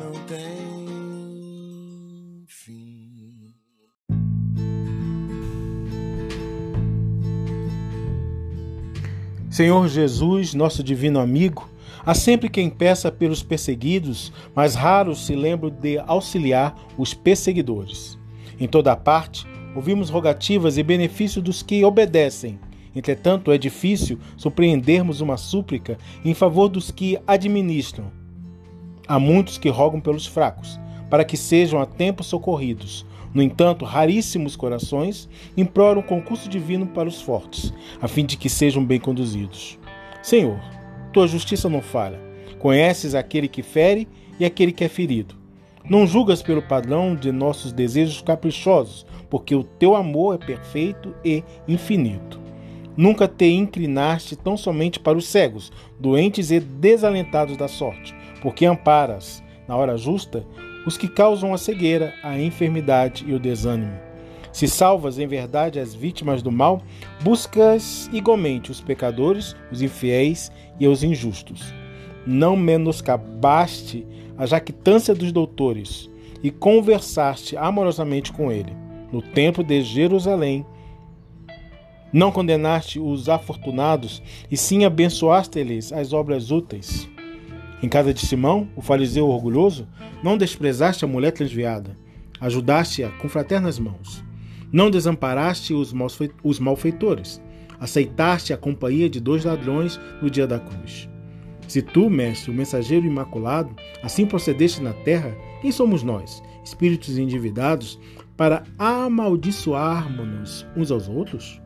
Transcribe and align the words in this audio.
não 0.00 0.12
tem 0.24 0.38
fim. 2.46 3.54
Senhor 9.50 9.86
Jesus, 9.88 10.54
nosso 10.54 10.82
divino 10.82 11.20
amigo, 11.20 11.68
há 12.06 12.14
sempre 12.14 12.48
quem 12.48 12.70
peça 12.70 13.12
pelos 13.12 13.42
perseguidos, 13.42 14.32
mas 14.54 14.74
raros 14.74 15.26
se 15.26 15.34
lembram 15.34 15.70
de 15.70 15.98
auxiliar 15.98 16.74
os 16.96 17.12
perseguidores. 17.12 18.18
Em 18.58 18.66
toda 18.66 18.96
parte, 18.96 19.46
ouvimos 19.76 20.08
rogativas 20.08 20.78
e 20.78 20.82
benefícios 20.82 21.44
dos 21.44 21.62
que 21.62 21.84
obedecem. 21.84 22.58
Entretanto, 22.96 23.52
é 23.52 23.58
difícil 23.58 24.18
surpreendermos 24.36 25.20
uma 25.20 25.36
súplica 25.36 25.98
em 26.24 26.32
favor 26.32 26.68
dos 26.68 26.90
que 26.90 27.18
administram. 27.26 28.19
Há 29.10 29.18
muitos 29.18 29.58
que 29.58 29.68
rogam 29.68 30.00
pelos 30.00 30.24
fracos, 30.24 30.78
para 31.10 31.24
que 31.24 31.36
sejam 31.36 31.82
a 31.82 31.84
tempo 31.84 32.22
socorridos. 32.22 33.04
No 33.34 33.42
entanto, 33.42 33.84
raríssimos 33.84 34.54
corações 34.54 35.28
imploram 35.56 36.00
concurso 36.00 36.48
divino 36.48 36.86
para 36.86 37.08
os 37.08 37.20
fortes, 37.20 37.74
a 38.00 38.06
fim 38.06 38.24
de 38.24 38.36
que 38.36 38.48
sejam 38.48 38.84
bem 38.84 39.00
conduzidos. 39.00 39.76
Senhor, 40.22 40.60
tua 41.12 41.26
justiça 41.26 41.68
não 41.68 41.82
falha. 41.82 42.20
Conheces 42.60 43.16
aquele 43.16 43.48
que 43.48 43.64
fere 43.64 44.06
e 44.38 44.44
aquele 44.44 44.70
que 44.70 44.84
é 44.84 44.88
ferido. 44.88 45.34
Não 45.84 46.06
julgas 46.06 46.40
pelo 46.40 46.62
padrão 46.62 47.16
de 47.16 47.32
nossos 47.32 47.72
desejos 47.72 48.22
caprichosos, 48.22 49.04
porque 49.28 49.56
o 49.56 49.64
teu 49.64 49.96
amor 49.96 50.36
é 50.36 50.38
perfeito 50.38 51.12
e 51.24 51.42
infinito. 51.66 52.38
Nunca 52.96 53.26
te 53.26 53.46
inclinaste 53.46 54.36
tão 54.36 54.56
somente 54.56 55.00
para 55.00 55.18
os 55.18 55.26
cegos, 55.26 55.72
doentes 55.98 56.52
e 56.52 56.60
desalentados 56.60 57.56
da 57.56 57.66
sorte, 57.66 58.14
porque 58.42 58.66
amparas, 58.66 59.42
na 59.68 59.76
hora 59.76 59.96
justa, 59.96 60.44
os 60.86 60.96
que 60.96 61.08
causam 61.08 61.52
a 61.52 61.58
cegueira, 61.58 62.14
a 62.22 62.38
enfermidade 62.38 63.24
e 63.26 63.34
o 63.34 63.38
desânimo. 63.38 63.98
Se 64.52 64.66
salvas 64.66 65.18
em 65.18 65.26
verdade 65.26 65.78
as 65.78 65.94
vítimas 65.94 66.42
do 66.42 66.50
mal, 66.50 66.82
buscas 67.22 68.10
igualmente 68.12 68.70
os 68.70 68.80
pecadores, 68.80 69.54
os 69.70 69.80
infiéis 69.80 70.50
e 70.78 70.88
os 70.88 71.04
injustos. 71.04 71.72
Não 72.26 72.56
menoscabaste 72.56 74.06
a 74.36 74.46
jactância 74.46 75.14
dos 75.14 75.30
doutores 75.30 76.10
e 76.42 76.50
conversaste 76.50 77.56
amorosamente 77.56 78.32
com 78.32 78.50
ele. 78.50 78.72
No 79.12 79.22
templo 79.22 79.62
de 79.62 79.82
Jerusalém, 79.82 80.66
não 82.12 82.32
condenaste 82.32 82.98
os 82.98 83.28
afortunados, 83.28 84.20
e 84.50 84.56
sim 84.56 84.84
abençoaste-lhes 84.84 85.92
as 85.92 86.12
obras 86.12 86.50
úteis. 86.50 87.08
Em 87.82 87.88
casa 87.88 88.12
de 88.12 88.26
Simão, 88.26 88.68
o 88.76 88.82
fariseu 88.82 89.26
orgulhoso, 89.26 89.88
não 90.22 90.36
desprezaste 90.36 91.02
a 91.02 91.08
mulher 91.08 91.30
transviada, 91.30 91.96
ajudaste-a 92.38 93.08
com 93.08 93.26
fraternas 93.26 93.78
mãos. 93.78 94.22
Não 94.70 94.90
desamparaste 94.90 95.72
os 95.72 96.60
malfeitores, 96.60 97.40
aceitaste 97.80 98.52
a 98.52 98.58
companhia 98.58 99.08
de 99.08 99.18
dois 99.18 99.46
ladrões 99.46 99.98
no 100.20 100.28
dia 100.28 100.46
da 100.46 100.58
cruz. 100.58 101.08
Se 101.66 101.80
tu, 101.80 102.10
mestre, 102.10 102.50
o 102.50 102.54
mensageiro 102.54 103.06
imaculado, 103.06 103.74
assim 104.02 104.26
procedeste 104.26 104.82
na 104.82 104.92
terra, 104.92 105.34
quem 105.62 105.72
somos 105.72 106.02
nós, 106.02 106.42
espíritos 106.62 107.16
endividados, 107.16 107.98
para 108.36 108.62
amaldiçoarmos-nos 108.78 110.66
uns 110.76 110.90
aos 110.90 111.08
outros? 111.08 111.60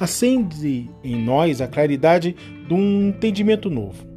Acende 0.00 0.90
em 1.04 1.14
nós 1.14 1.60
a 1.60 1.68
claridade 1.68 2.34
de 2.66 2.74
um 2.74 3.08
entendimento 3.10 3.70
novo 3.70 4.13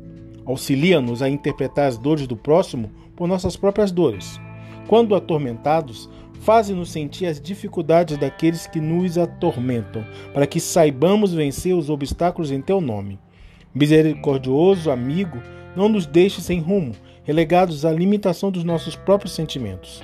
Auxilia-nos 0.47 1.21
a 1.21 1.29
interpretar 1.29 1.87
as 1.87 1.97
dores 1.97 2.25
do 2.25 2.37
próximo 2.37 2.89
por 3.15 3.27
nossas 3.27 3.57
próprias 3.57 3.91
dores. 3.91 4.39
Quando 4.87 5.13
atormentados, 5.13 6.09
faze-nos 6.39 6.89
sentir 6.89 7.25
as 7.25 7.41
dificuldades 7.41 8.17
daqueles 8.17 8.65
que 8.65 8.79
nos 8.79 9.17
atormentam, 9.17 10.05
para 10.33 10.47
que 10.47 10.61
saibamos 10.61 11.33
vencer 11.33 11.75
os 11.75 11.89
obstáculos 11.89 12.51
em 12.51 12.61
teu 12.61 12.79
nome. 12.79 13.19
Misericordioso 13.75 14.89
amigo, 14.89 15.37
não 15.75 15.89
nos 15.89 16.05
deixe 16.05 16.41
sem 16.41 16.61
rumo, 16.61 16.93
relegados 17.25 17.83
à 17.83 17.91
limitação 17.91 18.49
dos 18.49 18.63
nossos 18.63 18.95
próprios 18.95 19.33
sentimentos. 19.33 20.01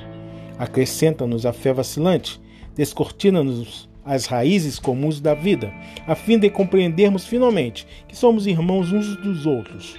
Acrescenta-nos 0.59 1.46
a 1.46 1.53
fé 1.53 1.72
vacilante, 1.72 2.42
descortina-nos 2.76 3.90
as 4.03 4.26
raízes 4.26 4.78
comuns 4.78 5.22
da 5.22 5.34
vida, 5.34 5.74
a 6.06 6.16
fim 6.16 6.38
de 6.38 6.50
compreendermos 6.50 7.26
finalmente 7.26 7.88
que 8.08 8.18
somos 8.18 8.46
irmãos 8.46 8.92
uns 8.92 9.16
dos 9.22 9.46
outros. 9.46 9.96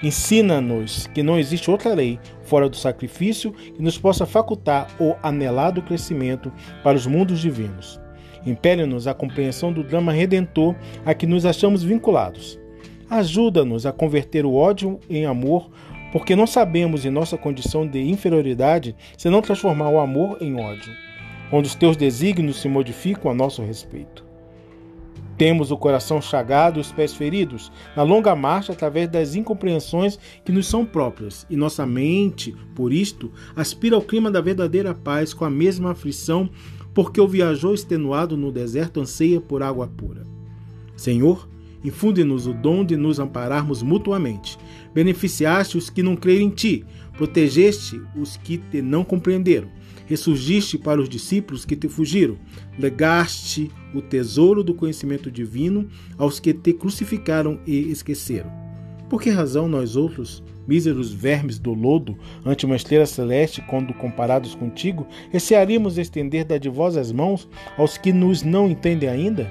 Ensina-nos 0.00 1.08
que 1.08 1.24
não 1.24 1.38
existe 1.38 1.70
outra 1.70 1.92
lei 1.92 2.20
fora 2.42 2.68
do 2.68 2.76
sacrifício 2.76 3.52
que 3.52 3.82
nos 3.82 3.98
possa 3.98 4.24
facultar 4.24 4.86
o 5.00 5.16
anelado 5.22 5.82
crescimento 5.82 6.52
para 6.84 6.96
os 6.96 7.06
mundos 7.06 7.40
divinos. 7.40 8.00
Impele-nos 8.46 9.08
a 9.08 9.14
compreensão 9.14 9.72
do 9.72 9.82
drama 9.82 10.12
redentor 10.12 10.76
a 11.04 11.14
que 11.14 11.26
nos 11.26 11.44
achamos 11.44 11.82
vinculados. 11.82 12.60
Ajuda-nos 13.10 13.86
a 13.86 13.92
converter 13.92 14.46
o 14.46 14.54
ódio 14.54 15.00
em 15.10 15.26
amor, 15.26 15.68
porque 16.12 16.36
não 16.36 16.46
sabemos 16.46 17.04
em 17.04 17.10
nossa 17.10 17.36
condição 17.36 17.86
de 17.86 18.00
inferioridade 18.00 18.94
se 19.16 19.28
não 19.28 19.42
transformar 19.42 19.88
o 19.88 19.98
amor 19.98 20.38
em 20.40 20.60
ódio, 20.60 20.92
quando 21.50 21.64
os 21.64 21.74
teus 21.74 21.96
desígnios 21.96 22.60
se 22.60 22.68
modificam 22.68 23.30
a 23.30 23.34
nosso 23.34 23.62
respeito. 23.62 24.27
Temos 25.38 25.70
o 25.70 25.76
coração 25.76 26.20
chagado 26.20 26.78
e 26.78 26.80
os 26.80 26.90
pés 26.90 27.14
feridos 27.14 27.70
na 27.94 28.02
longa 28.02 28.34
marcha 28.34 28.72
através 28.72 29.08
das 29.08 29.36
incompreensões 29.36 30.18
que 30.44 30.50
nos 30.50 30.66
são 30.66 30.84
próprias, 30.84 31.46
e 31.48 31.56
nossa 31.56 31.86
mente, 31.86 32.56
por 32.74 32.92
isto, 32.92 33.30
aspira 33.54 33.94
ao 33.94 34.02
clima 34.02 34.32
da 34.32 34.40
verdadeira 34.40 34.92
paz 34.92 35.32
com 35.32 35.44
a 35.44 35.50
mesma 35.50 35.92
aflição, 35.92 36.50
porque 36.92 37.20
o 37.20 37.28
viajou 37.28 37.72
extenuado 37.72 38.36
no 38.36 38.50
deserto 38.50 39.00
anseia 39.00 39.40
por 39.40 39.62
água 39.62 39.86
pura. 39.86 40.26
Senhor, 40.96 41.48
infunde-nos 41.84 42.48
o 42.48 42.52
dom 42.52 42.84
de 42.84 42.96
nos 42.96 43.20
ampararmos 43.20 43.80
mutuamente. 43.80 44.58
Beneficiaste 44.92 45.78
os 45.78 45.88
que 45.88 46.02
não 46.02 46.16
creem 46.16 46.48
em 46.48 46.50
ti, 46.50 46.84
protegeste 47.16 48.02
os 48.16 48.36
que 48.36 48.58
te 48.58 48.82
não 48.82 49.04
compreenderam 49.04 49.68
ressurgiste 50.08 50.78
para 50.78 51.00
os 51.00 51.08
discípulos 51.08 51.64
que 51.64 51.76
te 51.76 51.88
fugiram, 51.88 52.36
legaste 52.78 53.70
o 53.94 54.00
tesouro 54.00 54.64
do 54.64 54.74
conhecimento 54.74 55.30
divino 55.30 55.88
aos 56.16 56.40
que 56.40 56.54
te 56.54 56.72
crucificaram 56.72 57.60
e 57.66 57.90
esqueceram. 57.90 58.50
Por 59.08 59.22
que 59.22 59.30
razão 59.30 59.68
nós 59.68 59.96
outros, 59.96 60.42
míseros 60.66 61.12
vermes 61.12 61.58
do 61.58 61.72
lodo, 61.72 62.16
ante 62.44 62.66
uma 62.66 62.76
estrela 62.76 63.06
celeste, 63.06 63.62
quando 63.62 63.94
comparados 63.94 64.54
contigo, 64.54 65.06
recearíamos 65.30 65.98
estender 65.98 66.44
dadivosas 66.44 67.12
mãos 67.12 67.48
aos 67.76 67.96
que 67.96 68.12
nos 68.12 68.42
não 68.42 68.68
entendem 68.68 69.08
ainda? 69.08 69.50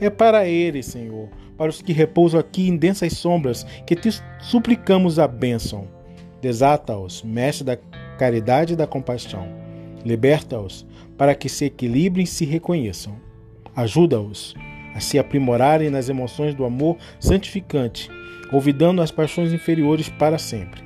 É 0.00 0.08
para 0.08 0.48
eles, 0.48 0.86
Senhor, 0.86 1.28
para 1.56 1.70
os 1.70 1.82
que 1.82 1.92
repousam 1.92 2.40
aqui 2.40 2.68
em 2.68 2.76
densas 2.76 3.12
sombras, 3.12 3.64
que 3.86 3.94
te 3.94 4.08
suplicamos 4.40 5.18
a 5.18 5.28
bênção. 5.28 5.86
Desata-os, 6.40 7.22
mestre 7.22 7.64
da 7.64 7.76
caridade 8.18 8.72
e 8.72 8.76
da 8.76 8.86
compaixão. 8.86 9.69
Liberta-os 10.04 10.86
para 11.16 11.34
que 11.34 11.48
se 11.48 11.66
equilibrem 11.66 12.24
e 12.24 12.26
se 12.26 12.44
reconheçam. 12.44 13.14
Ajuda-os 13.74 14.54
a 14.94 15.00
se 15.00 15.18
aprimorarem 15.18 15.90
nas 15.90 16.08
emoções 16.08 16.54
do 16.54 16.64
amor 16.64 16.96
santificante, 17.18 18.10
olvidando 18.52 19.02
as 19.02 19.10
paixões 19.10 19.52
inferiores 19.52 20.08
para 20.08 20.38
sempre. 20.38 20.82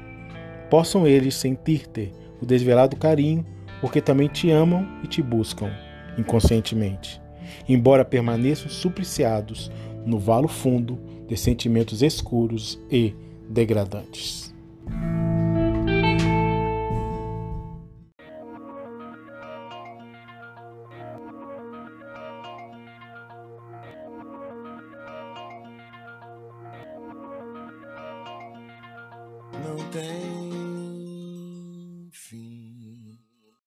Possam 0.69 1.07
eles 1.07 1.35
sentir-te 1.35 2.13
o 2.41 2.47
desvelado 2.47 2.97
carinho, 2.97 3.45
porque 3.81 4.01
também 4.01 4.29
te 4.29 4.51
amam 4.51 4.87
e 5.03 5.07
te 5.07 5.23
buscam 5.23 5.71
inconscientemente, 6.17 7.21
embora 7.69 8.05
permaneçam 8.05 8.69
supliciados 8.69 9.71
no 10.07 10.19
valo 10.19 10.49
fundo 10.49 10.99
de 11.27 11.37
sentimentos 11.37 12.03
escuros 12.03 12.81
e 12.91 13.15
degradantes. 13.49 14.54
Não 29.65 29.77
tem 29.91 30.64